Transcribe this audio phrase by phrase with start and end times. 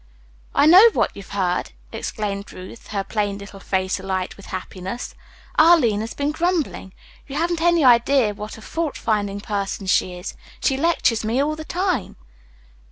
[0.55, 5.13] "I know what you've heard!" exclaimed Ruth, her plain little face alight with happiness.
[5.59, 6.95] "Arline has been grumbling.
[7.27, 10.33] You haven't any idea what a fault finding person she is.
[10.59, 12.15] She lectures me all the time."